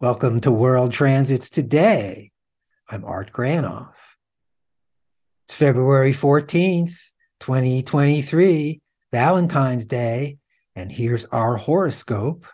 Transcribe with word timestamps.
Welcome 0.00 0.40
to 0.42 0.50
World 0.50 0.92
Transits 0.92 1.50
Today. 1.50 2.30
I'm 2.88 3.04
Art 3.04 3.32
Granoff. 3.32 3.94
It's 5.44 5.54
February 5.54 6.12
14th, 6.12 7.10
2023, 7.40 8.80
Valentine's 9.12 9.86
Day, 9.86 10.38
and 10.76 10.92
here's 10.92 11.24
our 11.26 11.56
horoscope. 11.56 12.46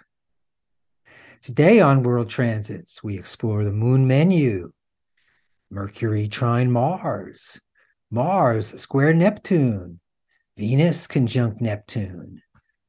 Today 1.43 1.80
on 1.80 2.02
World 2.02 2.30
Transits, 2.30 3.04
we 3.04 3.18
explore 3.18 3.64
the 3.64 3.72
moon 3.72 4.06
menu, 4.06 4.72
Mercury 5.70 6.29
trine 6.29 6.70
Mars, 6.70 7.61
Mars 8.11 8.80
square 8.80 9.12
Neptune, 9.12 10.00
Venus 10.57 11.09
conjunct 11.09 11.61
Neptune, 11.61 12.41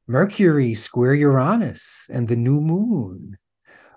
Mercury 0.06 0.72
square 0.74 1.14
Uranus, 1.14 2.08
and 2.12 2.28
the 2.28 2.36
new 2.36 2.60
moon. 2.60 3.38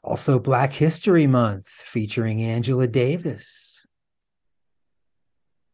Also, 0.03 0.39
Black 0.39 0.73
History 0.73 1.27
Month 1.27 1.67
featuring 1.67 2.41
Angela 2.41 2.87
Davis. 2.87 3.85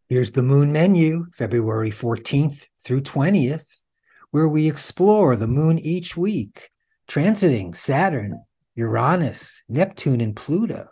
Here's 0.09 0.31
the 0.31 0.41
moon 0.41 0.73
menu, 0.73 1.27
February 1.35 1.89
14th 1.89 2.67
through 2.83 2.99
20th, 2.99 3.83
where 4.31 4.49
we 4.49 4.67
explore 4.67 5.37
the 5.37 5.47
moon 5.47 5.79
each 5.79 6.17
week, 6.17 6.71
transiting 7.07 7.73
Saturn, 7.73 8.43
Uranus, 8.75 9.63
Neptune, 9.69 10.19
and 10.19 10.35
Pluto. 10.35 10.89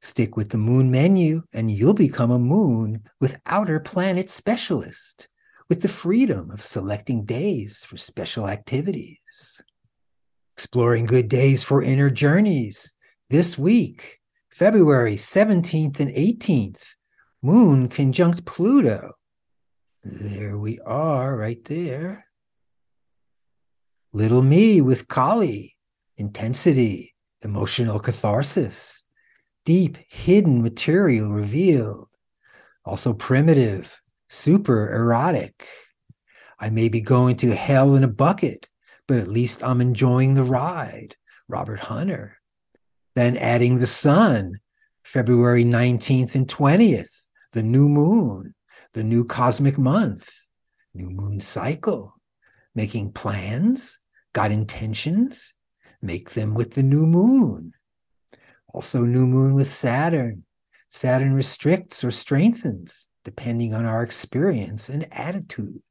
Stick 0.00 0.36
with 0.36 0.50
the 0.50 0.58
moon 0.58 0.92
menu, 0.92 1.42
and 1.52 1.72
you'll 1.72 1.92
become 1.92 2.30
a 2.30 2.38
moon 2.38 3.02
with 3.20 3.40
outer 3.46 3.80
planet 3.80 4.30
specialist 4.30 5.26
with 5.70 5.82
the 5.82 5.88
freedom 5.88 6.50
of 6.50 6.60
selecting 6.60 7.24
days 7.24 7.84
for 7.84 7.96
special 7.96 8.48
activities. 8.48 9.62
Exploring 10.56 11.06
good 11.06 11.28
days 11.28 11.62
for 11.62 11.80
inner 11.80 12.10
journeys. 12.10 12.92
This 13.30 13.56
week, 13.56 14.18
February 14.50 15.14
17th 15.14 16.00
and 16.00 16.10
18th, 16.10 16.94
Moon 17.40 17.88
conjunct 17.88 18.44
Pluto. 18.44 19.12
There 20.02 20.58
we 20.58 20.80
are, 20.80 21.36
right 21.36 21.64
there. 21.64 22.26
Little 24.12 24.42
me 24.42 24.80
with 24.80 25.06
Kali, 25.06 25.76
intensity, 26.16 27.14
emotional 27.42 28.00
catharsis, 28.00 29.04
deep 29.64 29.98
hidden 30.08 30.62
material 30.64 31.30
revealed. 31.30 32.08
Also 32.84 33.12
primitive, 33.12 34.00
super 34.30 34.90
erotic. 34.94 35.68
I 36.58 36.70
may 36.70 36.88
be 36.88 37.02
going 37.02 37.36
to 37.36 37.54
hell 37.54 37.94
in 37.94 38.04
a 38.04 38.08
bucket 38.08 38.66
but 39.10 39.18
at 39.18 39.26
least 39.26 39.64
I'm 39.64 39.80
enjoying 39.80 40.34
the 40.34 40.44
ride. 40.44 41.16
Robert 41.48 41.80
Hunter. 41.80 42.36
Then 43.16 43.36
adding 43.36 43.78
the 43.78 43.86
sun, 43.88 44.60
February 45.02 45.64
19th 45.64 46.36
and 46.36 46.46
20th, 46.46 47.26
the 47.50 47.64
new 47.64 47.88
moon, 47.88 48.54
the 48.92 49.02
new 49.02 49.24
cosmic 49.24 49.76
month, 49.76 50.30
new 50.94 51.10
moon 51.10 51.40
cycle, 51.40 52.14
making 52.76 53.10
plans, 53.10 53.98
got 54.32 54.52
intentions, 54.52 55.54
make 56.00 56.30
them 56.30 56.54
with 56.54 56.74
the 56.74 56.84
new 56.84 57.04
moon. 57.04 57.72
Also, 58.72 59.02
new 59.02 59.26
moon 59.26 59.54
with 59.54 59.66
Saturn. 59.66 60.44
Saturn 60.88 61.34
restricts 61.34 62.04
or 62.04 62.12
strengthens 62.12 63.08
depending 63.24 63.74
on 63.74 63.84
our 63.84 64.02
experience 64.02 64.88
and 64.88 65.06
attitude. 65.12 65.82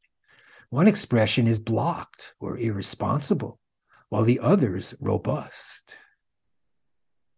One 0.70 0.88
expression 0.88 1.48
is 1.48 1.60
blocked 1.60 2.34
or 2.40 2.58
irresponsible, 2.58 3.60
while 4.10 4.24
the 4.24 4.40
other 4.40 4.76
is 4.76 4.96
robust. 5.00 5.96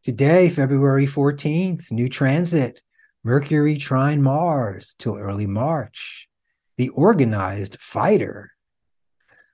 Today, 0.03 0.50
February 0.50 1.06
14th, 1.06 1.91
new 1.91 2.09
transit, 2.09 2.81
Mercury 3.24 3.78
trine 3.78 4.22
Mars 4.22 4.96
till 4.97 5.16
early 5.16 5.46
March. 5.46 6.28
The 6.78 6.90
organized 6.90 7.78
fighter. 7.80 8.51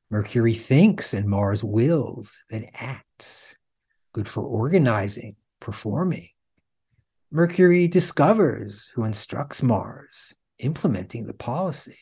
Mercury 0.10 0.54
thinks 0.54 1.14
and 1.14 1.28
Mars 1.28 1.64
wills, 1.64 2.40
then 2.50 2.66
acts. 2.74 3.56
Good 4.14 4.30
for 4.30 4.44
organizing, 4.44 5.36
performing. 5.60 6.30
Mercury 7.32 7.88
discovers 7.88 8.90
who 8.96 9.04
instructs 9.04 9.62
Mars, 9.62 10.34
implementing 10.60 11.28
the 11.28 11.34
policy 11.34 11.98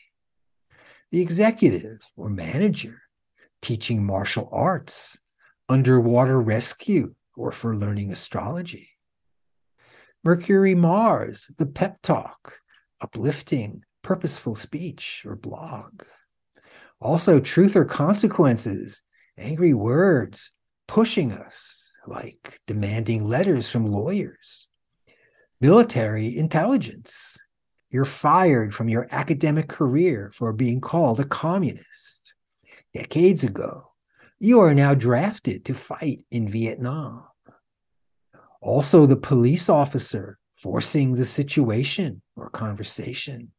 the 1.12 1.22
executive 1.22 2.00
or 2.18 2.30
manager 2.30 3.02
teaching 3.62 4.06
martial 4.06 4.50
arts, 4.52 5.18
underwater 5.70 6.40
rescue, 6.40 7.16
or 7.36 7.52
for 7.52 7.76
learning 7.76 8.12
astrology. 8.12 8.90
Mercury 10.24 10.76
Mars, 10.76 11.50
the 11.58 11.66
pep 11.66 12.02
talk, 12.02 12.60
uplifting, 13.02 13.84
purposeful 14.02 14.56
speech 14.56 15.24
or 15.26 15.36
blog. 15.36 16.04
Also, 17.00 17.40
truth 17.40 17.76
or 17.76 17.86
consequences, 17.86 19.02
angry 19.38 19.74
words, 19.74 20.52
pushing 20.88 21.32
us, 21.32 21.92
like 22.06 22.60
demanding 22.68 23.24
letters 23.24 23.70
from 23.72 23.86
lawyers. 23.86 24.68
Military 25.66 26.38
intelligence, 26.38 27.40
you're 27.90 28.06
fired 28.06 28.72
from 28.72 28.88
your 28.88 29.08
academic 29.10 29.68
career 29.68 30.32
for 30.32 30.54
being 30.54 30.80
called 30.80 31.20
a 31.20 31.24
communist. 31.26 32.36
Decades 32.94 33.44
ago, 33.44 33.92
you 34.38 34.60
are 34.60 34.76
now 34.76 34.94
drafted 34.94 35.66
to 35.66 35.74
fight 35.74 36.20
in 36.30 36.48
Vietnam. 36.48 37.24
Also, 38.62 39.08
the 39.08 39.16
police 39.16 39.68
officer 39.68 40.38
forcing 40.54 41.16
the 41.16 41.26
situation 41.26 42.22
or 42.36 42.52
conversation. 42.52 43.52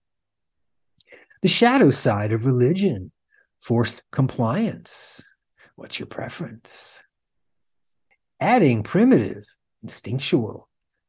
The 1.42 1.48
shadow 1.48 1.90
side 1.90 2.30
of 2.30 2.46
religion, 2.46 3.10
forced 3.60 4.04
compliance. 4.12 5.24
What's 5.74 5.98
your 5.98 6.06
preference? 6.06 7.02
Adding 8.38 8.84
primitive, 8.84 9.44
instinctual, 9.82 10.68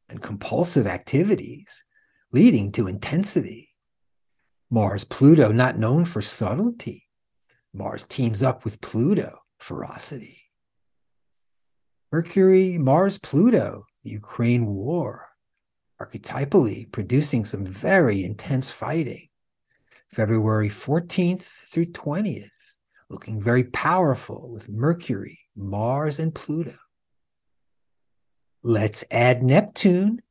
and 0.10 0.22
compulsive 0.22 0.88
activities 0.88 1.84
leading 2.32 2.72
to 2.72 2.88
intensity. 2.88 3.70
Mars 4.70 5.04
Pluto, 5.04 5.52
not 5.52 5.78
known 5.78 6.06
for 6.06 6.22
subtlety. 6.22 7.06
Mars 7.74 8.04
teams 8.04 8.44
up 8.44 8.64
with 8.64 8.82
Pluto, 8.82 9.40
ferocity. 9.60 10.44
Mercury, 12.12 12.78
Mars, 12.78 13.18
Pluto, 13.18 13.86
the 14.04 14.12
Ukraine 14.12 14.66
war, 14.66 15.28
archetypally 16.02 16.92
producing 16.92 17.44
some 17.44 17.66
very 17.66 18.24
intense 18.24 18.72
fighting. 18.72 19.28
February 20.12 20.70
14th 20.70 21.44
through 21.70 21.86
20th, 21.86 22.50
looking 23.10 23.42
very 23.42 23.66
powerful 23.66 24.50
with 24.52 24.70
Mercury, 24.70 25.40
Mars, 25.56 26.20
and 26.20 26.34
Pluto. 26.34 26.78
Let's 28.68 29.06
add 29.10 29.44
Neptune 29.44 30.22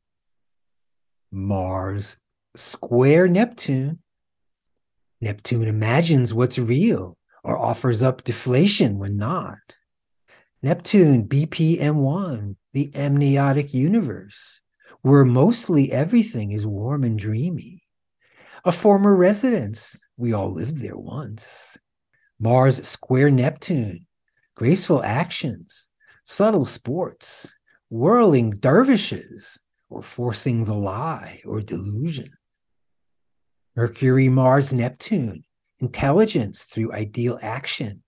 Mars 1.31 2.17
square 2.55 3.27
Neptune. 3.27 3.97
Neptune 5.19 5.67
imagines 5.67 6.35
what's 6.35 6.59
real 6.59 7.17
or 7.43 7.57
offers 7.57 8.03
up 8.03 8.23
deflation 8.23 8.99
when 8.99 9.17
not. 9.17 9.57
Neptune 10.61 11.27
BPM1, 11.27 12.57
the 12.73 12.91
amniotic 12.93 13.73
universe, 13.73 14.61
where 15.01 15.25
mostly 15.25 15.91
everything 15.91 16.51
is 16.51 16.67
warm 16.67 17.03
and 17.03 17.17
dreamy. 17.17 17.85
A 18.63 18.71
former 18.71 19.15
residence, 19.15 19.99
we 20.15 20.31
all 20.31 20.53
lived 20.53 20.77
there 20.77 20.95
once. 20.95 21.75
Mars 22.39 22.87
square 22.87 23.31
Neptune, 23.31 24.05
graceful 24.53 25.01
actions, 25.01 25.87
subtle 26.23 26.65
sports, 26.65 27.51
whirling 27.89 28.51
dervishes, 28.51 29.57
or 29.89 30.01
forcing 30.01 30.65
the 30.65 30.75
lie 30.75 31.41
or 31.45 31.61
delusion. 31.61 32.31
Mercury, 33.75 34.27
Mars, 34.27 34.73
Neptune, 34.73 35.43
intelligence 35.79 36.63
through 36.63 36.93
ideal 36.93 37.39
action, 37.41 38.03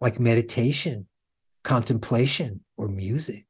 like 0.00 0.20
meditation, 0.20 1.06
contemplation, 1.62 2.60
or 2.76 2.88
music. 2.88 3.46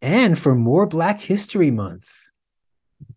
And 0.00 0.38
for 0.38 0.54
more 0.54 0.86
Black 0.86 1.20
History 1.20 1.70
Month, 1.70 2.10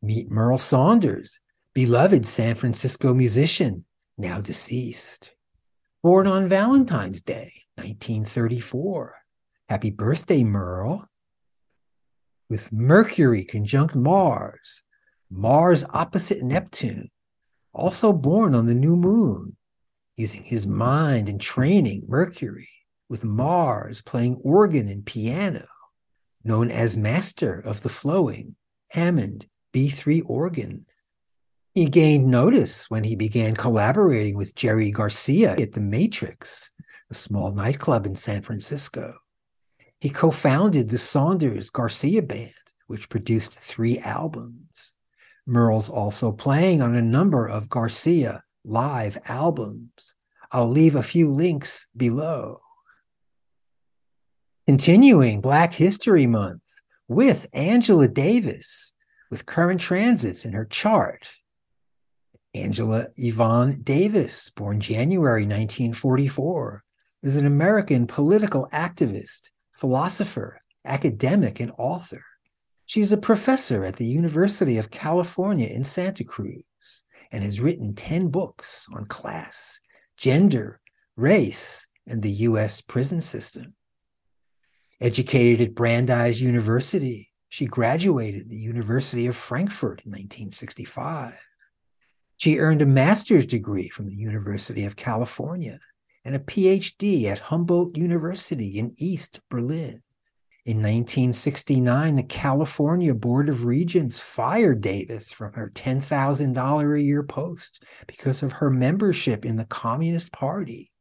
meet 0.01 0.29
Merl 0.29 0.59
Saunders, 0.59 1.39
beloved 1.73 2.27
San 2.27 2.55
Francisco 2.55 3.13
musician, 3.13 3.85
now 4.17 4.41
deceased. 4.41 5.31
Born 6.03 6.27
on 6.27 6.47
Valentine's 6.47 7.21
Day, 7.21 7.51
1934. 7.75 9.15
Happy 9.67 9.89
birthday, 9.89 10.43
Merl 10.43 11.07
with 12.49 12.71
Mercury 12.71 13.43
conjunct 13.43 13.95
Mars, 13.95 14.83
Mars 15.29 15.83
opposite 15.91 16.43
Neptune, 16.43 17.09
also 17.73 18.13
born 18.13 18.55
on 18.55 18.65
the 18.65 18.73
new 18.75 18.95
moon. 18.95 19.55
using 20.17 20.43
his 20.43 20.65
mind 20.65 21.27
and 21.29 21.41
training 21.41 22.03
Mercury, 22.07 22.69
with 23.09 23.25
Mars 23.25 24.01
playing 24.01 24.35
organ 24.43 24.87
and 24.87 25.05
piano, 25.05 25.65
known 26.43 26.71
as 26.71 26.95
master 26.95 27.59
of 27.59 27.81
the 27.81 27.89
flowing 27.89 28.55
Hammond 28.89 29.47
B3 29.73 30.23
organ. 30.25 30.85
He 31.73 31.87
gained 31.87 32.27
notice 32.27 32.89
when 32.89 33.03
he 33.03 33.15
began 33.15 33.55
collaborating 33.55 34.37
with 34.37 34.55
Jerry 34.55 34.91
Garcia 34.91 35.55
at 35.57 35.73
the 35.73 35.81
Matrix, 35.81 36.71
a 37.11 37.13
small 37.13 37.51
nightclub 37.51 38.05
in 38.05 38.15
San 38.15 38.41
Francisco. 38.41 39.15
He 39.99 40.09
co 40.09 40.31
founded 40.31 40.89
the 40.89 40.97
Saunders 40.97 41.69
Garcia 41.69 42.21
Band, 42.21 42.51
which 42.87 43.09
produced 43.09 43.53
three 43.53 43.97
albums. 43.99 44.93
Merl's 45.45 45.89
also 45.89 46.31
playing 46.31 46.81
on 46.81 46.95
a 46.95 47.01
number 47.01 47.47
of 47.47 47.69
Garcia 47.69 48.43
live 48.63 49.17
albums. 49.25 50.15
I'll 50.51 50.69
leave 50.69 50.95
a 50.95 51.03
few 51.03 51.29
links 51.29 51.87
below. 51.95 52.59
Continuing 54.67 55.41
Black 55.41 55.73
History 55.73 56.25
Month 56.25 56.63
with 57.07 57.47
Angela 57.53 58.07
Davis 58.07 58.93
with 59.29 59.45
current 59.45 59.81
transits 59.81 60.45
in 60.45 60.53
her 60.53 60.65
chart. 60.65 61.29
Angela 62.53 63.07
Yvonne 63.17 63.81
Davis, 63.83 64.49
born 64.49 64.79
January 64.79 65.43
1944, 65.43 66.83
is 67.21 67.35
an 67.35 67.45
American 67.45 68.07
political 68.07 68.69
activist, 68.71 69.51
philosopher, 69.75 70.61
academic, 70.85 71.59
and 71.59 71.71
author. 71.77 72.23
She 72.85 73.01
is 73.01 73.11
a 73.11 73.17
professor 73.17 73.83
at 73.83 73.97
the 73.97 74.05
University 74.05 74.77
of 74.77 74.91
California 74.91 75.67
in 75.67 75.83
Santa 75.83 76.23
Cruz 76.23 76.63
and 77.31 77.43
has 77.43 77.59
written 77.59 77.95
10 77.95 78.29
books 78.29 78.87
on 78.93 79.05
class, 79.05 79.79
gender, 80.17 80.79
race, 81.15 81.87
and 82.07 82.21
the 82.21 82.31
U.S. 82.31 82.81
prison 82.81 83.21
system. 83.21 83.73
Educated 85.01 85.69
at 85.69 85.75
Brandeis 85.75 86.39
University, 86.39 87.31
she 87.49 87.65
graduated 87.65 88.49
the 88.49 88.55
University 88.55 89.27
of 89.27 89.35
Frankfurt 89.35 90.01
in 90.05 90.11
1965. 90.11 91.33
She 92.37 92.59
earned 92.59 92.81
a 92.81 92.85
master's 92.85 93.45
degree 93.45 93.89
from 93.89 94.07
the 94.07 94.15
University 94.15 94.85
of 94.85 94.95
California 94.95 95.79
and 96.25 96.35
a 96.35 96.39
PhD 96.39 97.25
at 97.25 97.37
Humboldt 97.37 97.95
University 97.95 98.79
in 98.79 98.95
East 98.97 99.39
Berlin. 99.49 100.01
In 100.65 100.77
1969, 100.77 102.15
the 102.15 102.23
California 102.23 103.13
Board 103.13 103.49
of 103.49 103.65
Regents 103.65 104.19
fired 104.19 104.81
Davis 104.81 105.31
from 105.31 105.53
her 105.53 105.71
$10,000 105.75 106.97
a 106.97 107.01
year 107.01 107.21
post 107.21 107.83
because 108.07 108.41
of 108.41 108.53
her 108.53 108.71
membership 108.71 109.45
in 109.45 109.57
the 109.57 109.65
Communist 109.65 110.31
Party, 110.31 110.91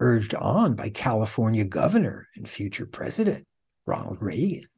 urged 0.00 0.34
on 0.34 0.74
by 0.74 0.90
California 0.90 1.64
Governor 1.64 2.28
and 2.36 2.46
future 2.46 2.84
President 2.84 3.46
Ronald 3.86 4.18
Reagan. 4.20 4.68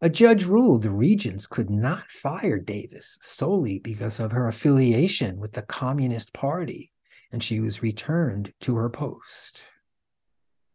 A 0.00 0.08
judge 0.08 0.44
ruled 0.44 0.84
the 0.84 0.90
regents 0.90 1.48
could 1.48 1.70
not 1.70 2.12
fire 2.12 2.60
Davis 2.60 3.18
solely 3.20 3.80
because 3.80 4.20
of 4.20 4.30
her 4.30 4.46
affiliation 4.46 5.40
with 5.40 5.52
the 5.52 5.62
Communist 5.62 6.32
Party, 6.32 6.92
and 7.34 7.42
she 7.42 7.58
was 7.58 7.82
returned 7.82 8.52
to 8.60 8.76
her 8.76 8.88
post. 8.88 9.64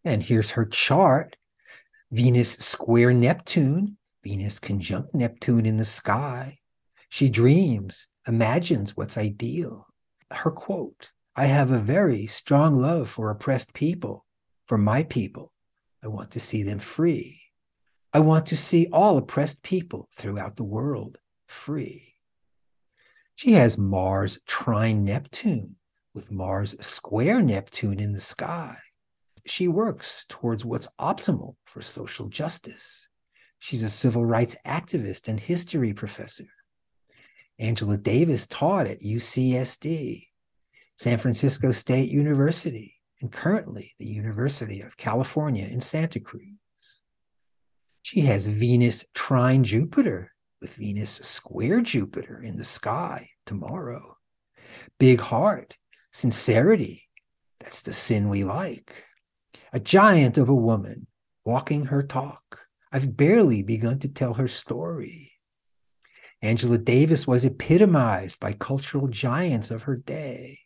And 0.03 0.21
here's 0.21 0.51
her 0.51 0.65
chart 0.65 1.37
Venus 2.11 2.51
square 2.51 3.13
Neptune, 3.13 3.95
Venus 4.25 4.59
conjunct 4.59 5.15
Neptune 5.15 5.65
in 5.65 5.77
the 5.77 5.85
sky. 5.85 6.57
She 7.07 7.29
dreams, 7.29 8.09
imagines 8.27 8.97
what's 8.97 9.17
ideal. 9.17 9.87
Her 10.31 10.51
quote 10.51 11.11
I 11.33 11.45
have 11.45 11.71
a 11.71 11.79
very 11.79 12.27
strong 12.27 12.77
love 12.77 13.09
for 13.09 13.29
oppressed 13.29 13.73
people, 13.73 14.25
for 14.67 14.77
my 14.77 15.03
people. 15.03 15.53
I 16.03 16.07
want 16.09 16.31
to 16.31 16.41
see 16.41 16.61
them 16.61 16.79
free. 16.79 17.39
I 18.11 18.19
want 18.19 18.47
to 18.47 18.57
see 18.57 18.89
all 18.91 19.17
oppressed 19.17 19.63
people 19.63 20.09
throughout 20.13 20.57
the 20.57 20.65
world 20.65 21.19
free. 21.47 22.15
She 23.35 23.53
has 23.53 23.77
Mars 23.77 24.39
trine 24.45 25.05
Neptune 25.05 25.77
with 26.13 26.31
Mars 26.31 26.75
square 26.85 27.41
Neptune 27.41 27.99
in 27.99 28.13
the 28.13 28.19
sky 28.19 28.77
she 29.49 29.67
works 29.67 30.25
towards 30.29 30.63
what's 30.63 30.87
optimal 30.99 31.55
for 31.65 31.81
social 31.81 32.27
justice. 32.27 33.07
She's 33.57 33.83
a 33.83 33.89
civil 33.89 34.25
rights 34.25 34.55
activist 34.65 35.27
and 35.27 35.39
history 35.39 35.93
professor. 35.93 36.45
Angela 37.57 37.97
Davis 37.97 38.47
taught 38.47 38.87
at 38.87 39.01
UCSD, 39.01 40.27
San 40.95 41.17
Francisco 41.17 41.71
State 41.71 42.09
University, 42.09 42.95
and 43.21 43.31
currently 43.31 43.95
the 43.99 44.07
University 44.07 44.81
of 44.81 44.95
California 44.95 45.67
in 45.67 45.81
Santa 45.81 46.21
Cruz. 46.21 46.45
She 48.01 48.21
has 48.21 48.47
Venus 48.47 49.05
trine 49.13 49.63
Jupiter 49.63 50.33
with 50.61 50.75
Venus 50.75 51.11
square 51.11 51.81
Jupiter 51.81 52.41
in 52.41 52.55
the 52.55 52.63
sky 52.63 53.29
tomorrow. 53.45 54.17
Big 54.99 55.19
heart, 55.19 55.75
sincerity, 56.11 57.07
that's 57.59 57.81
the 57.81 57.93
sin 57.93 58.29
we 58.29 58.43
like 58.43 59.05
a 59.71 59.79
giant 59.79 60.37
of 60.37 60.49
a 60.49 60.55
woman 60.55 61.07
walking 61.45 61.85
her 61.85 62.03
talk. 62.03 62.67
I've 62.91 63.15
barely 63.15 63.61
begun 63.61 63.99
to 63.99 64.07
tell 64.07 64.33
her 64.35 64.47
story. 64.47 65.33
Angela 66.41 66.77
Davis 66.77 67.27
was 67.27 67.45
epitomized 67.45 68.39
by 68.39 68.53
cultural 68.53 69.07
giants 69.07 69.71
of 69.71 69.83
her 69.83 69.95
day. 69.95 70.59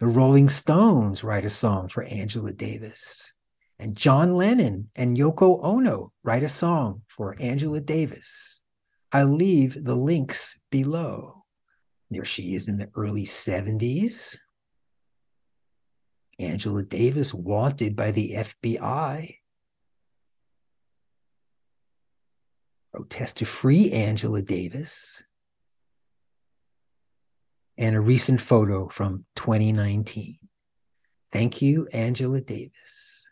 The 0.00 0.06
Rolling 0.06 0.48
Stones 0.48 1.22
write 1.22 1.44
a 1.44 1.50
song 1.50 1.88
for 1.88 2.02
Angela 2.04 2.52
Davis. 2.52 3.32
And 3.78 3.96
John 3.96 4.32
Lennon 4.32 4.90
and 4.96 5.16
Yoko 5.16 5.62
Ono 5.62 6.12
write 6.22 6.42
a 6.42 6.48
song 6.48 7.02
for 7.08 7.36
Angela 7.38 7.80
Davis. 7.80 8.62
I'll 9.12 9.26
leave 9.26 9.84
the 9.84 9.94
links 9.94 10.58
below. 10.70 11.44
There 12.10 12.24
she 12.24 12.54
is 12.54 12.68
in 12.68 12.78
the 12.78 12.88
early 12.96 13.24
70s. 13.24 14.38
Angela 16.38 16.82
Davis 16.82 17.32
wanted 17.32 17.96
by 17.96 18.10
the 18.10 18.34
FBI. 18.36 19.36
Protest 22.92 23.38
to 23.38 23.44
free 23.44 23.92
Angela 23.92 24.42
Davis. 24.42 25.22
And 27.76 27.96
a 27.96 28.00
recent 28.00 28.40
photo 28.40 28.88
from 28.88 29.24
2019. 29.36 30.38
Thank 31.32 31.60
you, 31.60 31.88
Angela 31.92 32.40
Davis. 32.40 33.26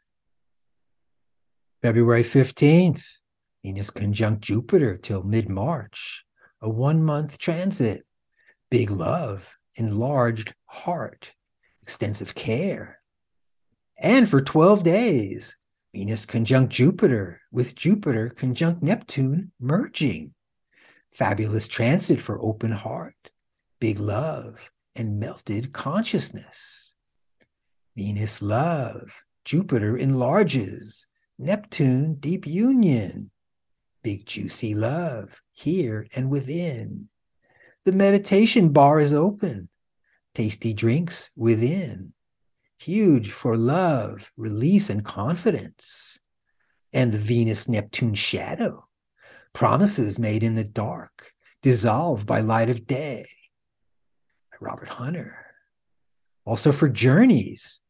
February 1.80 2.24
15th, 2.24 3.20
Venus 3.64 3.90
conjunct 3.90 4.42
Jupiter 4.42 4.96
till 4.96 5.22
mid 5.22 5.48
March, 5.48 6.24
a 6.60 6.68
one 6.68 7.02
month 7.02 7.38
transit. 7.38 8.04
Big 8.70 8.90
love, 8.90 9.56
enlarged 9.76 10.54
heart 10.66 11.34
extensive 11.82 12.34
care. 12.34 13.00
And 13.98 14.28
for 14.28 14.40
12 14.40 14.82
days, 14.82 15.56
Venus 15.94 16.24
conjunct 16.24 16.72
Jupiter 16.72 17.40
with 17.50 17.74
Jupiter 17.74 18.30
conjunct 18.30 18.82
Neptune 18.82 19.52
merging. 19.60 20.34
Fabulous 21.12 21.68
transit 21.68 22.20
for 22.20 22.40
open 22.40 22.72
heart, 22.72 23.30
big 23.78 23.98
love, 23.98 24.70
and 24.96 25.20
melted 25.20 25.72
consciousness. 25.72 26.94
Venus 27.94 28.40
love, 28.40 29.22
Jupiter 29.44 29.96
enlarges, 29.96 31.06
Neptune 31.38 32.14
deep 32.14 32.46
union, 32.46 33.30
big 34.02 34.24
juicy 34.24 34.74
love 34.74 35.42
here 35.52 36.06
and 36.14 36.30
within. 36.30 37.08
The 37.84 37.92
meditation 37.92 38.70
bar 38.70 39.00
is 39.00 39.12
open 39.12 39.68
tasty 40.34 40.72
drinks 40.72 41.30
within, 41.36 42.12
huge 42.78 43.30
for 43.30 43.56
love, 43.56 44.32
release, 44.36 44.90
and 44.90 45.04
confidence. 45.04 46.18
And 46.92 47.12
the 47.12 47.18
Venus 47.18 47.68
Neptune 47.68 48.14
shadow, 48.14 48.86
promises 49.52 50.18
made 50.18 50.42
in 50.42 50.54
the 50.54 50.64
dark, 50.64 51.32
dissolved 51.62 52.26
by 52.26 52.40
light 52.40 52.68
of 52.68 52.86
day. 52.86 53.26
By 54.50 54.58
Robert 54.60 54.88
Hunter. 54.88 55.46
Also 56.44 56.72
for 56.72 56.88
journeys, 56.88 57.80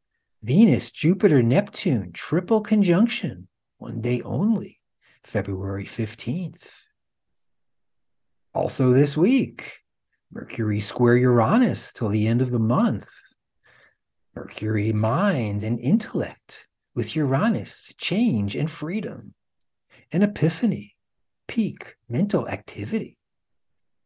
Venus, 0.42 0.90
Jupiter, 0.90 1.42
Neptune, 1.42 2.12
triple 2.12 2.60
conjunction, 2.60 3.48
one 3.78 4.00
day 4.00 4.20
only, 4.22 4.80
February 5.24 5.84
15th. 5.84 6.70
Also 8.54 8.92
this 8.92 9.16
week, 9.16 9.81
Mercury 10.32 10.80
square 10.80 11.16
Uranus 11.16 11.92
till 11.92 12.08
the 12.08 12.26
end 12.26 12.40
of 12.40 12.50
the 12.50 12.58
month. 12.58 13.10
Mercury 14.34 14.90
mind 14.90 15.62
and 15.62 15.78
intellect 15.78 16.66
with 16.94 17.14
Uranus, 17.14 17.92
change 17.98 18.56
and 18.56 18.70
freedom. 18.70 19.34
An 20.10 20.22
epiphany, 20.22 20.96
peak 21.48 21.96
mental 22.08 22.48
activity. 22.48 23.18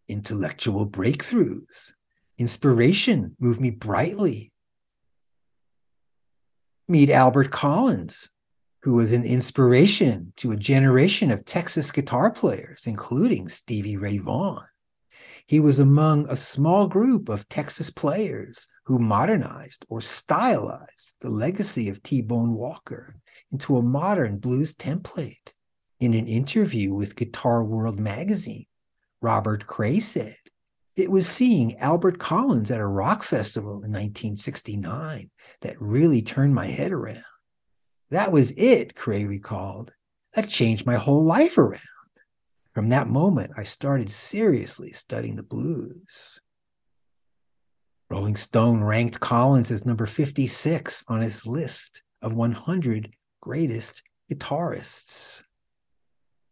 Intellectual 0.09 0.89
breakthroughs, 0.89 1.93
inspiration 2.39 3.37
move 3.39 3.61
me 3.61 3.71
brightly. 3.71 4.53
Meet 6.89 7.11
Albert 7.11 7.53
Collins, 7.53 8.31
who 8.83 8.95
was 8.95 9.13
an 9.13 9.25
inspiration 9.25 10.33
to 10.37 10.51
a 10.51 10.57
generation 10.57 11.31
of 11.31 11.45
Texas 11.45 11.93
guitar 11.93 12.33
players, 12.33 12.87
including 12.87 13.49
Stevie 13.49 13.97
Ray 13.97 14.19
Vaughan. 14.19 14.67
He 15.47 15.61
was 15.61 15.79
among 15.79 16.29
a 16.29 16.35
small 16.35 16.89
group 16.89 17.29
of 17.29 17.49
Texas 17.49 17.89
players 17.89 18.67
who 18.87 18.99
modernized 18.99 19.87
or 19.89 20.01
stylized 20.01 21.13
the 21.21 21.31
legacy 21.31 21.89
of 21.89 22.03
T 22.03 22.21
Bone 22.21 22.55
Walker 22.55 23.15
into 23.53 23.77
a 23.77 23.83
modern 23.83 24.39
blues 24.39 24.75
template. 24.75 25.53
In 26.01 26.15
an 26.15 26.27
interview 26.27 26.93
with 26.93 27.17
Guitar 27.17 27.65
World 27.65 27.99
magazine, 27.99 28.67
Robert 29.23 29.67
Cray 29.67 30.01
said, 30.01 30.37
It 30.97 31.11
was 31.11 31.29
seeing 31.29 31.77
Albert 31.79 32.19
Collins 32.19 32.71
at 32.71 32.81
a 32.81 32.87
rock 32.87 33.23
festival 33.23 33.85
in 33.85 33.93
1969 33.93 35.31
that 35.63 35.81
really 35.81 36.23
turned 36.23 36.55
my 36.55 36.67
head 36.67 36.93
around. 36.93 37.23
That 38.11 38.33
was 38.33 38.51
it, 38.53 38.95
Cray 38.95 39.25
recalled. 39.25 39.93
That 40.35 40.49
changed 40.49 40.87
my 40.87 40.97
whole 40.97 41.25
life 41.25 41.57
around. 41.57 41.81
From 42.77 42.91
that 42.91 43.09
moment, 43.09 43.53
I 43.57 43.63
started 43.63 44.11
seriously 44.11 44.91
studying 44.91 45.37
the 45.37 45.43
blues. 45.43 46.43
Rolling 48.11 48.37
Stone 48.37 48.85
ranked 48.85 49.19
Collins 49.19 49.71
as 49.71 49.87
number 49.87 50.05
56 50.05 51.03
on 51.09 51.23
its 51.23 51.47
list 51.47 52.03
of 52.21 52.35
100 52.35 53.15
greatest 53.41 54.03
guitarists. 54.31 55.43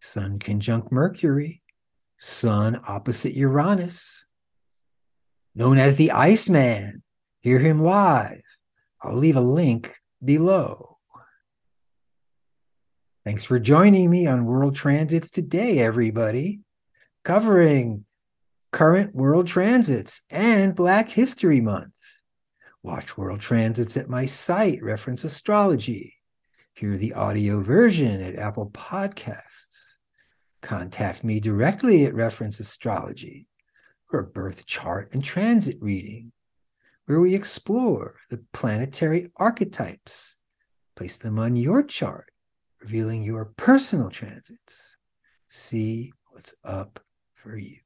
Sun 0.00 0.38
conjunct 0.38 0.90
Mercury, 0.90 1.60
Sun 2.16 2.80
opposite 2.88 3.34
Uranus. 3.34 4.24
Known 5.54 5.76
as 5.76 5.96
the 5.96 6.12
Iceman, 6.12 7.02
hear 7.40 7.58
him 7.58 7.80
live. 7.80 8.40
I'll 9.02 9.18
leave 9.18 9.36
a 9.36 9.42
link 9.42 9.94
below. 10.24 10.93
Thanks 13.24 13.44
for 13.44 13.58
joining 13.58 14.10
me 14.10 14.26
on 14.26 14.44
World 14.44 14.76
Transits 14.76 15.30
today, 15.30 15.78
everybody, 15.78 16.60
covering 17.24 18.04
current 18.70 19.14
world 19.14 19.46
transits 19.46 20.20
and 20.28 20.76
Black 20.76 21.08
History 21.08 21.62
Month. 21.62 22.20
Watch 22.82 23.16
World 23.16 23.40
Transits 23.40 23.96
at 23.96 24.10
my 24.10 24.26
site, 24.26 24.82
Reference 24.82 25.24
Astrology. 25.24 26.16
Hear 26.74 26.98
the 26.98 27.14
audio 27.14 27.62
version 27.62 28.20
at 28.20 28.36
Apple 28.36 28.68
Podcasts. 28.68 29.94
Contact 30.60 31.24
me 31.24 31.40
directly 31.40 32.04
at 32.04 32.12
Reference 32.12 32.60
Astrology 32.60 33.46
for 34.10 34.20
a 34.20 34.26
birth 34.26 34.66
chart 34.66 35.14
and 35.14 35.24
transit 35.24 35.78
reading, 35.80 36.32
where 37.06 37.20
we 37.20 37.34
explore 37.34 38.16
the 38.28 38.44
planetary 38.52 39.30
archetypes, 39.36 40.36
place 40.94 41.16
them 41.16 41.38
on 41.38 41.56
your 41.56 41.82
chart 41.82 42.28
revealing 42.84 43.22
your 43.22 43.46
personal 43.56 44.10
transits. 44.10 44.98
See 45.48 46.12
what's 46.30 46.54
up 46.64 47.00
for 47.34 47.56
you. 47.56 47.78